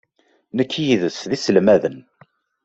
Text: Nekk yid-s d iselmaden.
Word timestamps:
Nekk 0.57 0.73
yid-s 0.85 1.19
d 1.29 1.31
iselmaden. 1.35 1.97